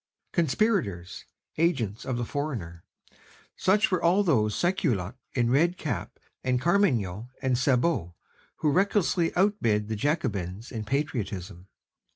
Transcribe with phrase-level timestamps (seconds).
[0.31, 1.25] Conspirators,
[1.59, 2.83] agents of the foreigner,
[3.55, 8.15] such were all those sansculottes in red cap and carmagnole and sabots
[8.55, 11.67] who recklessly outbid the Jacobins in patriotism.